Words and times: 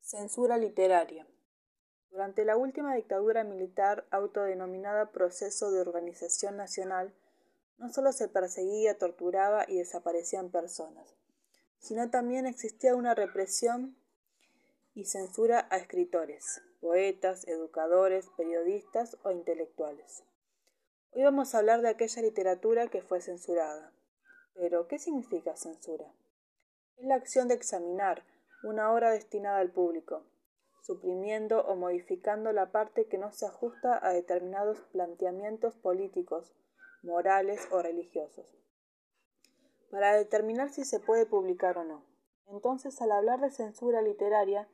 Censura 0.00 0.56
literaria. 0.56 1.26
Durante 2.10 2.44
la 2.44 2.56
última 2.56 2.94
dictadura 2.94 3.44
militar 3.44 4.06
autodenominada 4.10 5.10
Proceso 5.10 5.70
de 5.70 5.80
Organización 5.80 6.56
Nacional, 6.56 7.12
no 7.78 7.90
solo 7.90 8.12
se 8.12 8.28
perseguía, 8.28 8.96
torturaba 8.96 9.64
y 9.68 9.76
desaparecían 9.76 10.50
personas, 10.50 11.14
sino 11.78 12.08
también 12.08 12.46
existía 12.46 12.96
una 12.96 13.14
represión 13.14 13.96
y 14.94 15.04
censura 15.04 15.68
a 15.70 15.76
escritores, 15.76 16.62
poetas, 16.80 17.46
educadores, 17.46 18.30
periodistas 18.36 19.18
o 19.24 19.30
intelectuales. 19.30 20.22
Hoy 21.12 21.24
vamos 21.24 21.54
a 21.54 21.58
hablar 21.58 21.82
de 21.82 21.88
aquella 21.88 22.22
literatura 22.22 22.86
que 22.86 23.02
fue 23.02 23.20
censurada. 23.20 23.92
Pero, 24.56 24.88
¿qué 24.88 24.98
significa 24.98 25.54
censura? 25.54 26.06
Es 26.96 27.06
la 27.06 27.14
acción 27.14 27.46
de 27.48 27.54
examinar 27.54 28.24
una 28.62 28.90
obra 28.92 29.10
destinada 29.10 29.58
al 29.58 29.70
público, 29.70 30.24
suprimiendo 30.82 31.60
o 31.60 31.76
modificando 31.76 32.52
la 32.52 32.72
parte 32.72 33.06
que 33.06 33.18
no 33.18 33.32
se 33.32 33.46
ajusta 33.46 33.98
a 34.02 34.12
determinados 34.12 34.80
planteamientos 34.92 35.76
políticos, 35.76 36.54
morales 37.02 37.68
o 37.70 37.82
religiosos, 37.82 38.46
para 39.90 40.16
determinar 40.16 40.70
si 40.70 40.84
se 40.84 41.00
puede 41.00 41.26
publicar 41.26 41.76
o 41.76 41.84
no. 41.84 42.04
Entonces, 42.46 43.00
al 43.02 43.12
hablar 43.12 43.40
de 43.40 43.50
censura 43.50 44.00
literaria, 44.00 44.68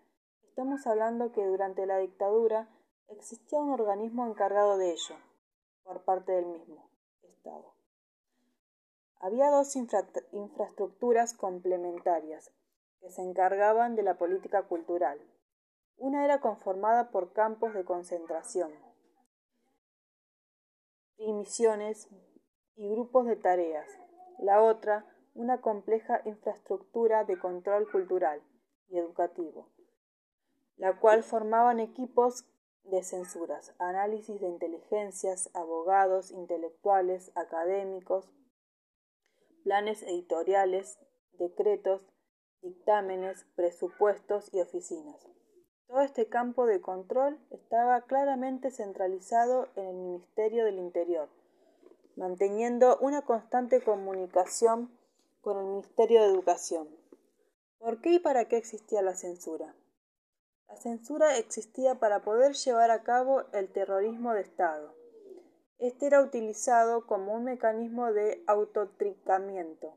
estamos 0.44 0.86
hablando 0.86 1.32
que 1.32 1.44
durante 1.44 1.86
la 1.86 1.98
dictadura 1.98 2.68
existía 3.08 3.60
un 3.60 3.70
organismo 3.70 4.26
encargado 4.26 4.78
de 4.78 4.92
ello, 4.92 5.16
por 5.82 6.04
parte 6.04 6.32
del 6.32 6.46
mismo 6.46 6.88
Estado. 7.22 7.81
Había 9.22 9.50
dos 9.50 9.76
infraestructuras 9.76 11.32
complementarias 11.32 12.52
que 13.00 13.08
se 13.08 13.22
encargaban 13.22 13.94
de 13.94 14.02
la 14.02 14.18
política 14.18 14.64
cultural. 14.64 15.18
Una 15.96 16.24
era 16.24 16.40
conformada 16.40 17.10
por 17.12 17.32
campos 17.32 17.72
de 17.72 17.84
concentración, 17.84 18.72
misiones 21.42 22.08
y 22.74 22.88
grupos 22.88 23.26
de 23.26 23.36
tareas. 23.36 23.88
La 24.38 24.60
otra, 24.60 25.06
una 25.34 25.60
compleja 25.60 26.20
infraestructura 26.24 27.24
de 27.24 27.38
control 27.38 27.90
cultural 27.90 28.42
y 28.88 28.98
educativo, 28.98 29.68
la 30.76 30.98
cual 30.98 31.22
formaban 31.22 31.78
equipos 31.78 32.44
de 32.82 33.04
censuras, 33.04 33.72
análisis 33.78 34.40
de 34.40 34.48
inteligencias, 34.48 35.48
abogados, 35.54 36.32
intelectuales, 36.32 37.30
académicos, 37.36 38.28
planes 39.62 40.02
editoriales, 40.02 40.98
decretos, 41.38 42.02
dictámenes, 42.62 43.44
presupuestos 43.56 44.52
y 44.52 44.60
oficinas. 44.60 45.26
Todo 45.88 46.00
este 46.00 46.26
campo 46.26 46.66
de 46.66 46.80
control 46.80 47.38
estaba 47.50 48.00
claramente 48.02 48.70
centralizado 48.70 49.68
en 49.76 49.86
el 49.86 49.96
Ministerio 49.96 50.64
del 50.64 50.78
Interior, 50.78 51.28
manteniendo 52.16 52.98
una 52.98 53.22
constante 53.22 53.82
comunicación 53.82 54.90
con 55.40 55.58
el 55.58 55.64
Ministerio 55.66 56.22
de 56.22 56.28
Educación. 56.28 56.88
¿Por 57.78 58.00
qué 58.00 58.12
y 58.14 58.18
para 58.20 58.46
qué 58.46 58.56
existía 58.56 59.02
la 59.02 59.14
censura? 59.14 59.74
La 60.68 60.76
censura 60.76 61.36
existía 61.36 61.96
para 61.96 62.20
poder 62.20 62.54
llevar 62.54 62.90
a 62.90 63.02
cabo 63.02 63.42
el 63.52 63.70
terrorismo 63.70 64.32
de 64.32 64.40
Estado, 64.40 64.94
este 65.82 66.06
era 66.06 66.22
utilizado 66.22 67.06
como 67.08 67.34
un 67.34 67.42
mecanismo 67.42 68.12
de 68.12 68.44
autotricamiento 68.46 69.96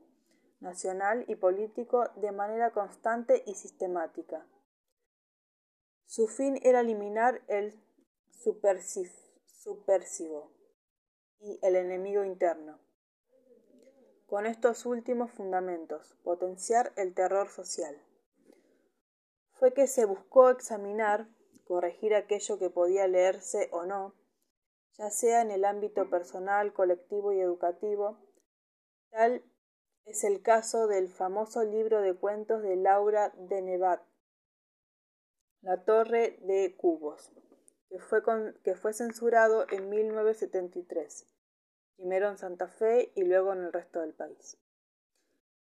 nacional 0.58 1.24
y 1.28 1.36
político 1.36 2.10
de 2.16 2.32
manera 2.32 2.72
constante 2.72 3.44
y 3.46 3.54
sistemática. 3.54 4.44
Su 6.04 6.26
fin 6.26 6.58
era 6.64 6.80
eliminar 6.80 7.40
el 7.46 7.80
supersivo 8.32 9.12
y 11.38 11.60
el 11.62 11.76
enemigo 11.76 12.24
interno. 12.24 12.80
Con 14.26 14.46
estos 14.46 14.86
últimos 14.86 15.30
fundamentos, 15.30 16.16
potenciar 16.24 16.92
el 16.96 17.14
terror 17.14 17.48
social. 17.48 17.96
Fue 19.52 19.72
que 19.72 19.86
se 19.86 20.04
buscó 20.04 20.50
examinar, 20.50 21.28
corregir 21.64 22.16
aquello 22.16 22.58
que 22.58 22.70
podía 22.70 23.06
leerse 23.06 23.68
o 23.70 23.84
no, 23.84 24.16
ya 24.98 25.10
sea 25.10 25.42
en 25.42 25.50
el 25.50 25.64
ámbito 25.64 26.08
personal, 26.08 26.72
colectivo 26.72 27.32
y 27.32 27.40
educativo. 27.40 28.18
Tal 29.10 29.42
es 30.04 30.24
el 30.24 30.42
caso 30.42 30.86
del 30.86 31.08
famoso 31.08 31.64
libro 31.64 32.00
de 32.00 32.14
cuentos 32.14 32.62
de 32.62 32.76
Laura 32.76 33.30
de 33.36 33.62
Nevat, 33.62 34.02
La 35.62 35.84
Torre 35.84 36.38
de 36.42 36.76
Cubos, 36.76 37.32
que 37.88 37.98
fue, 37.98 38.22
que 38.62 38.74
fue 38.74 38.92
censurado 38.92 39.66
en 39.70 39.88
1973, 39.88 41.26
primero 41.96 42.28
en 42.28 42.38
Santa 42.38 42.68
Fe 42.68 43.12
y 43.14 43.24
luego 43.24 43.52
en 43.52 43.64
el 43.64 43.72
resto 43.72 44.00
del 44.00 44.14
país. 44.14 44.58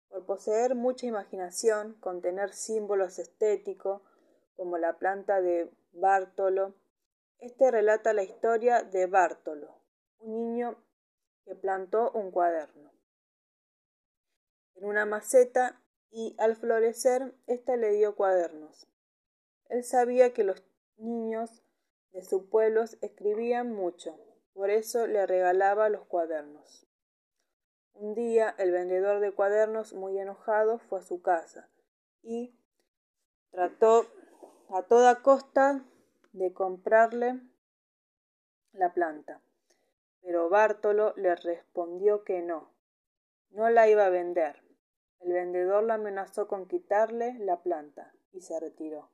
Por 0.09 0.27
poseer 0.27 0.75
mucha 0.75 1.07
imaginación, 1.07 1.95
contener 1.95 2.53
símbolos 2.53 3.19
estéticos, 3.19 4.03
como 4.57 4.79
la 4.79 4.99
planta 4.99 5.41
de 5.41 5.71
Bártolo, 5.93 6.75
este 7.39 7.71
relata 7.71 8.13
la 8.13 8.23
historia 8.23 8.83
de 8.83 9.07
Bártolo, 9.07 9.81
un 10.19 10.33
niño 10.33 10.77
que 11.45 11.55
plantó 11.55 12.11
un 12.13 12.31
cuaderno 12.31 12.95
en 14.77 14.85
una 14.85 15.07
maceta 15.07 15.81
y 16.11 16.35
al 16.39 16.57
florecer 16.57 17.35
ésta 17.47 17.77
le 17.77 17.93
dio 17.93 18.15
cuadernos. 18.17 18.89
Él 19.69 19.85
sabía 19.85 20.33
que 20.33 20.45
los 20.45 20.63
niños 20.97 21.63
de 22.13 22.23
su 22.23 22.49
pueblo 22.49 22.85
escribían 23.01 23.73
mucho, 23.73 24.17
por 24.53 24.71
eso 24.71 25.07
le 25.07 25.27
regalaba 25.27 25.89
los 25.89 26.07
cuadernos. 26.07 26.87
Un 27.93 28.15
día 28.15 28.55
el 28.59 28.73
vendedor 28.73 29.21
de 29.21 29.33
cuadernos, 29.33 29.93
muy 29.95 30.19
enojado, 30.19 30.79
fue 30.79 31.01
a 31.01 31.03
su 31.03 31.23
casa 31.23 31.69
y 32.23 32.59
trató 33.51 34.07
a 34.71 34.83
toda 34.83 35.23
costa 35.23 35.85
de 36.35 36.53
comprarle 36.53 37.41
la 38.73 38.93
planta. 38.93 39.41
Pero 40.21 40.49
Bártolo 40.49 41.15
le 41.17 41.35
respondió 41.37 42.25
que 42.25 42.43
no, 42.43 42.75
no 43.51 43.71
la 43.71 43.89
iba 43.89 44.07
a 44.07 44.11
vender. 44.11 44.63
El 45.21 45.33
vendedor 45.33 45.85
la 45.85 45.95
amenazó 45.95 46.49
con 46.49 46.67
quitarle 46.67 47.39
la 47.39 47.63
planta 47.63 48.13
y 48.33 48.41
se 48.41 48.59
retiró. 48.59 49.11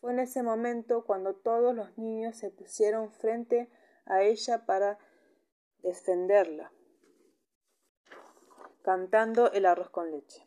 Fue 0.00 0.12
en 0.12 0.18
ese 0.18 0.42
momento 0.42 1.04
cuando 1.04 1.36
todos 1.36 1.74
los 1.74 1.96
niños 1.96 2.36
se 2.36 2.50
pusieron 2.50 3.12
frente 3.12 3.70
a 4.06 4.22
ella 4.22 4.66
para 4.66 4.98
defenderla, 5.78 6.72
cantando 8.82 9.52
el 9.52 9.66
arroz 9.66 9.90
con 9.90 10.10
leche. 10.10 10.46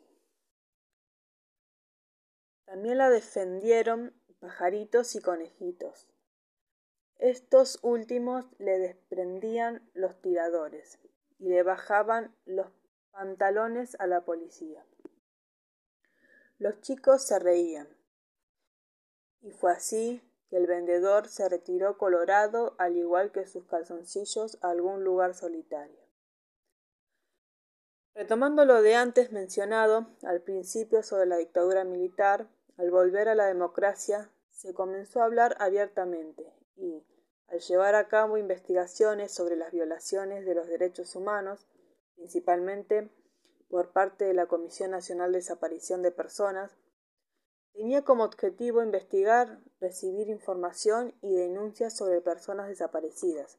También 2.66 2.98
la 2.98 3.08
defendieron 3.08 4.12
pajaritos 4.44 5.14
y 5.14 5.22
conejitos. 5.22 6.06
Estos 7.16 7.78
últimos 7.80 8.44
le 8.58 8.78
desprendían 8.78 9.88
los 9.94 10.20
tiradores 10.20 10.98
y 11.38 11.48
le 11.48 11.62
bajaban 11.62 12.36
los 12.44 12.66
pantalones 13.10 13.96
a 13.98 14.06
la 14.06 14.26
policía. 14.26 14.84
Los 16.58 16.78
chicos 16.82 17.26
se 17.26 17.38
reían. 17.38 17.88
Y 19.40 19.50
fue 19.50 19.72
así 19.72 20.20
que 20.50 20.58
el 20.58 20.66
vendedor 20.66 21.26
se 21.28 21.48
retiró 21.48 21.96
colorado 21.96 22.74
al 22.76 22.98
igual 22.98 23.32
que 23.32 23.46
sus 23.46 23.64
calzoncillos 23.64 24.58
a 24.60 24.68
algún 24.68 25.04
lugar 25.04 25.32
solitario. 25.32 26.04
Retomando 28.14 28.66
lo 28.66 28.82
de 28.82 28.94
antes 28.94 29.32
mencionado 29.32 30.06
al 30.22 30.42
principio 30.42 31.02
sobre 31.02 31.24
la 31.24 31.38
dictadura 31.38 31.84
militar, 31.84 32.46
al 32.76 32.90
volver 32.90 33.28
a 33.28 33.34
la 33.34 33.46
democracia 33.46 34.30
se 34.54 34.72
comenzó 34.72 35.20
a 35.20 35.24
hablar 35.24 35.56
abiertamente 35.58 36.50
y, 36.76 37.04
al 37.48 37.60
llevar 37.60 37.94
a 37.94 38.08
cabo 38.08 38.38
investigaciones 38.38 39.32
sobre 39.32 39.56
las 39.56 39.72
violaciones 39.72 40.46
de 40.46 40.54
los 40.54 40.68
derechos 40.68 41.14
humanos, 41.16 41.66
principalmente 42.14 43.10
por 43.68 43.92
parte 43.92 44.24
de 44.24 44.34
la 44.34 44.46
Comisión 44.46 44.92
Nacional 44.92 45.32
de 45.32 45.38
Desaparición 45.38 46.02
de 46.02 46.12
Personas, 46.12 46.76
tenía 47.72 48.02
como 48.02 48.24
objetivo 48.24 48.82
investigar, 48.82 49.60
recibir 49.80 50.28
información 50.28 51.14
y 51.20 51.34
denuncias 51.34 51.96
sobre 51.96 52.20
personas 52.20 52.68
desaparecidas, 52.68 53.58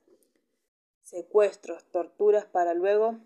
secuestros, 1.01 1.83
torturas 1.91 2.45
para 2.45 2.73
luego 2.73 3.19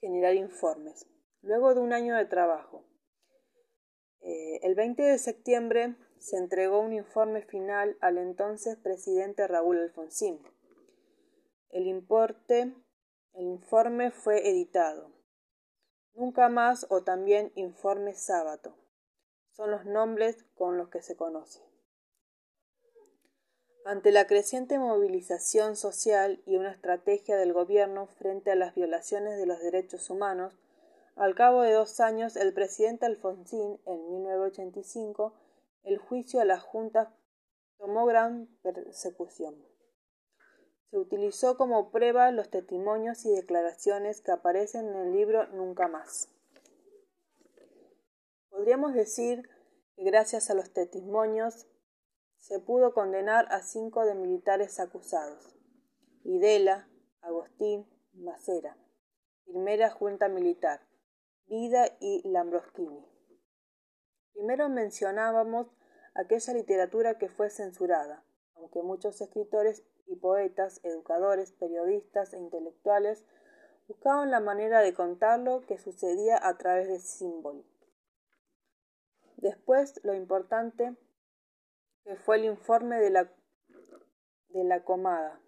generar 0.00 0.34
informes. 0.34 1.06
Luego 1.42 1.74
de 1.74 1.80
un 1.80 1.92
año 1.92 2.16
de 2.16 2.24
trabajo, 2.24 2.84
eh, 4.20 4.60
el 4.62 4.74
20 4.74 5.02
de 5.02 5.18
septiembre 5.18 5.96
se 6.20 6.36
entregó 6.36 6.80
un 6.80 6.92
informe 6.92 7.42
final 7.42 7.96
al 8.00 8.18
entonces 8.18 8.76
presidente 8.76 9.46
Raúl 9.46 9.78
Alfonsín. 9.78 10.38
El 11.70 11.86
importe, 11.86 12.74
el 13.32 13.46
informe 13.46 14.10
fue 14.10 14.48
editado. 14.48 15.10
Nunca 16.14 16.48
más 16.48 16.86
o 16.90 17.02
también 17.02 17.52
Informe 17.54 18.14
Sábato. 18.14 18.76
Son 19.52 19.70
los 19.70 19.86
nombres 19.86 20.44
con 20.54 20.76
los 20.76 20.90
que 20.90 21.00
se 21.00 21.16
conoce. 21.16 21.60
Ante 23.86 24.12
la 24.12 24.26
creciente 24.26 24.78
movilización 24.78 25.74
social 25.74 26.42
y 26.44 26.56
una 26.56 26.72
estrategia 26.72 27.38
del 27.38 27.54
gobierno 27.54 28.06
frente 28.06 28.50
a 28.50 28.56
las 28.56 28.74
violaciones 28.74 29.38
de 29.38 29.46
los 29.46 29.60
derechos 29.60 30.10
humanos, 30.10 30.58
al 31.16 31.34
cabo 31.34 31.62
de 31.62 31.72
dos 31.72 31.98
años 32.00 32.36
el 32.36 32.52
presidente 32.52 33.06
Alfonsín, 33.06 33.80
en 33.86 34.10
1985, 34.10 35.32
el 35.82 35.98
juicio 35.98 36.40
a 36.40 36.44
las 36.44 36.62
juntas 36.62 37.08
tomó 37.78 38.04
gran 38.06 38.46
persecución. 38.62 39.54
Se 40.90 40.98
utilizó 40.98 41.56
como 41.56 41.90
prueba 41.90 42.30
los 42.32 42.50
testimonios 42.50 43.24
y 43.24 43.30
declaraciones 43.30 44.20
que 44.20 44.32
aparecen 44.32 44.88
en 44.88 44.96
el 44.96 45.12
libro 45.12 45.46
Nunca 45.48 45.88
más. 45.88 46.28
Podríamos 48.48 48.92
decir 48.94 49.48
que 49.96 50.04
gracias 50.04 50.50
a 50.50 50.54
los 50.54 50.72
testimonios 50.72 51.66
se 52.38 52.58
pudo 52.58 52.92
condenar 52.92 53.46
a 53.50 53.62
cinco 53.62 54.04
de 54.04 54.14
militares 54.14 54.80
acusados: 54.80 55.56
Videla, 56.24 56.88
Agostín, 57.20 57.86
Macera, 58.12 58.76
primera 59.44 59.90
junta 59.90 60.28
militar, 60.28 60.80
Vida 61.46 61.96
y 62.00 62.28
Lambroschini. 62.28 63.19
Primero 64.32 64.68
mencionábamos 64.68 65.68
aquella 66.14 66.54
literatura 66.54 67.18
que 67.18 67.28
fue 67.28 67.50
censurada, 67.50 68.24
aunque 68.54 68.82
muchos 68.82 69.20
escritores 69.20 69.84
y 70.06 70.16
poetas, 70.16 70.80
educadores, 70.82 71.52
periodistas 71.52 72.32
e 72.32 72.38
intelectuales 72.38 73.24
buscaban 73.86 74.30
la 74.30 74.40
manera 74.40 74.80
de 74.80 74.94
contar 74.94 75.40
lo 75.40 75.62
que 75.62 75.78
sucedía 75.78 76.38
a 76.40 76.56
través 76.58 76.88
de 76.88 77.00
símbolos. 77.00 77.66
Después, 79.36 80.00
lo 80.04 80.14
importante 80.14 80.96
que 82.04 82.16
fue 82.16 82.36
el 82.36 82.44
informe 82.44 83.00
de 83.00 83.10
la, 83.10 83.32
de 84.48 84.64
la 84.64 84.84
comada. 84.84 85.40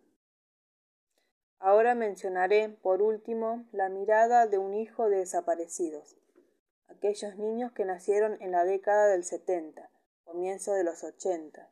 Ahora 1.59 1.95
mencionaré, 1.95 2.69
por 2.69 3.03
último, 3.03 3.65
la 3.71 3.89
mirada 3.89 4.47
de 4.47 4.59
un 4.59 4.75
hijo 4.75 5.09
de 5.09 5.19
desaparecidos, 5.19 6.17
aquellos 6.93 7.37
niños 7.37 7.73
que 7.73 7.85
nacieron 7.85 8.41
en 8.41 8.53
la 8.53 8.65
década 8.65 9.09
del 9.09 9.25
70, 9.25 9.91
comienzo 10.25 10.73
de 10.73 10.85
los 10.85 11.03
80. 11.03 11.71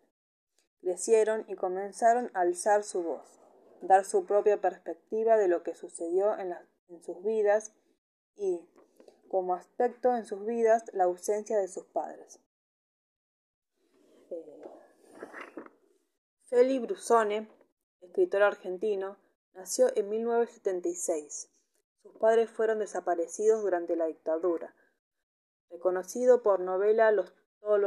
Crecieron 0.80 1.44
y 1.48 1.54
comenzaron 1.54 2.30
a 2.34 2.40
alzar 2.40 2.84
su 2.84 3.02
voz, 3.02 3.40
dar 3.82 4.04
su 4.04 4.24
propia 4.24 4.60
perspectiva 4.60 5.36
de 5.36 5.48
lo 5.48 5.62
que 5.62 5.74
sucedió 5.74 6.36
en, 6.38 6.54
sus 7.02 7.22
vidas 7.22 7.72
y, 8.36 8.68
como 9.28 9.54
aspecto 9.54 10.16
en 10.16 10.24
sus 10.24 10.44
vidas, 10.44 10.84
la 10.92 11.04
ausencia 11.04 11.58
de 11.58 11.68
sus 11.68 11.84
padres. 11.86 12.40
Feli 16.48 16.78
Brusone, 16.80 17.48
escritor 18.00 18.42
argentino, 18.42 19.18
nació 19.54 19.94
en 19.94 20.08
1976. 20.08 21.48
Sus 22.02 22.16
padres 22.16 22.50
fueron 22.50 22.78
desaparecidos 22.78 23.62
durante 23.62 23.94
la 23.94 24.06
dictadura. 24.06 24.74
Reconocido 25.70 26.42
por 26.42 26.60
novela 26.60 27.12
Los, 27.12 27.32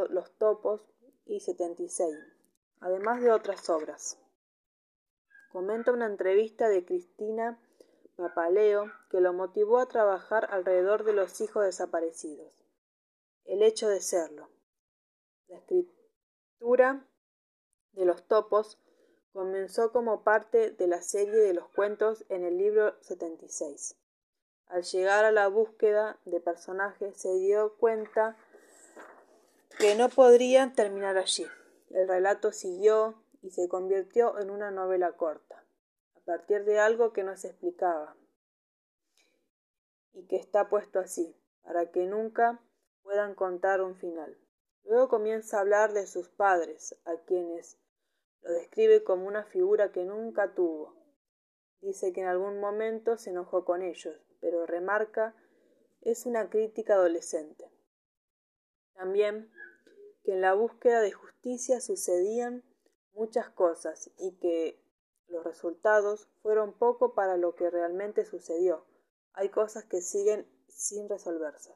Los 0.09 0.31
Topos 0.37 0.81
y 1.25 1.39
76, 1.41 2.15
además 2.79 3.21
de 3.21 3.31
otras 3.31 3.69
obras. 3.69 4.17
Comenta 5.51 5.91
una 5.91 6.07
entrevista 6.07 6.69
de 6.69 6.85
Cristina 6.85 7.59
Papaleo 8.15 8.91
que 9.09 9.21
lo 9.21 9.33
motivó 9.33 9.79
a 9.79 9.87
trabajar 9.87 10.47
alrededor 10.51 11.03
de 11.03 11.13
los 11.13 11.41
hijos 11.41 11.65
desaparecidos. 11.65 12.53
El 13.45 13.63
hecho 13.63 13.87
de 13.87 14.01
serlo. 14.01 14.49
La 15.47 15.57
escritura 15.57 17.07
de 17.91 18.05
los 18.05 18.27
topos 18.27 18.79
comenzó 19.31 19.91
como 19.91 20.23
parte 20.23 20.71
de 20.71 20.87
la 20.87 21.01
serie 21.01 21.35
de 21.35 21.53
los 21.53 21.67
cuentos 21.69 22.23
en 22.29 22.43
el 22.45 22.57
libro 22.57 22.95
76. 23.01 23.97
Al 24.73 24.81
llegar 24.81 25.23
a 25.23 25.31
la 25.31 25.49
búsqueda 25.49 26.17
de 26.25 26.39
personajes 26.39 27.15
se 27.15 27.31
dio 27.35 27.75
cuenta 27.75 28.35
que 29.77 29.93
no 29.93 30.09
podrían 30.09 30.73
terminar 30.73 31.15
allí. 31.15 31.45
El 31.91 32.07
relato 32.07 32.51
siguió 32.51 33.13
y 33.43 33.51
se 33.51 33.69
convirtió 33.69 34.39
en 34.39 34.49
una 34.49 34.71
novela 34.71 35.11
corta, 35.11 35.63
a 36.15 36.19
partir 36.21 36.65
de 36.65 36.79
algo 36.79 37.13
que 37.13 37.21
no 37.21 37.37
se 37.37 37.49
explicaba 37.49 38.17
y 40.13 40.25
que 40.25 40.37
está 40.37 40.69
puesto 40.69 40.97
así, 40.97 41.39
para 41.61 41.91
que 41.91 42.07
nunca 42.07 42.59
puedan 43.03 43.35
contar 43.35 43.79
un 43.79 43.95
final. 43.95 44.35
Luego 44.85 45.07
comienza 45.07 45.57
a 45.57 45.61
hablar 45.61 45.93
de 45.93 46.07
sus 46.07 46.29
padres, 46.29 46.99
a 47.05 47.15
quienes 47.27 47.77
lo 48.41 48.51
describe 48.51 49.03
como 49.03 49.27
una 49.27 49.43
figura 49.43 49.91
que 49.91 50.03
nunca 50.03 50.55
tuvo. 50.55 50.95
Dice 51.81 52.11
que 52.11 52.21
en 52.21 52.27
algún 52.27 52.59
momento 52.59 53.17
se 53.17 53.29
enojó 53.29 53.65
con 53.65 53.83
ellos, 53.83 54.32
pero 54.43 54.65
remarca 54.65 55.33
es 56.01 56.25
una 56.25 56.49
crítica 56.49 56.95
adolescente. 56.95 57.71
También 58.93 59.49
que 60.25 60.33
en 60.33 60.41
la 60.41 60.53
búsqueda 60.53 60.99
de 60.99 61.13
justicia 61.13 61.79
sucedían 61.79 62.61
muchas 63.13 63.49
cosas 63.49 64.11
y 64.17 64.33
que 64.39 64.83
los 65.29 65.45
resultados 65.45 66.27
fueron 66.41 66.73
poco 66.73 67.15
para 67.15 67.37
lo 67.37 67.55
que 67.55 67.69
realmente 67.69 68.25
sucedió. 68.25 68.85
Hay 69.31 69.47
cosas 69.47 69.85
que 69.85 70.01
siguen 70.01 70.45
sin 70.67 71.07
resolverse. 71.07 71.73